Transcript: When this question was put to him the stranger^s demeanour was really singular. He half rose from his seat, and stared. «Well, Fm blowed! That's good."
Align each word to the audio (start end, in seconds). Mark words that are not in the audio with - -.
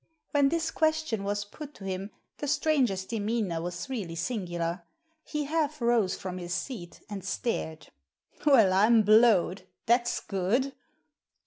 When 0.31 0.49
this 0.49 0.71
question 0.71 1.23
was 1.23 1.45
put 1.45 1.75
to 1.75 1.83
him 1.83 2.09
the 2.39 2.47
stranger^s 2.47 3.07
demeanour 3.07 3.61
was 3.61 3.87
really 3.87 4.15
singular. 4.15 4.81
He 5.23 5.43
half 5.43 5.79
rose 5.79 6.15
from 6.17 6.39
his 6.39 6.55
seat, 6.55 7.01
and 7.07 7.23
stared. 7.23 7.89
«Well, 8.47 8.71
Fm 8.71 9.05
blowed! 9.05 9.67
That's 9.85 10.19
good." 10.21 10.73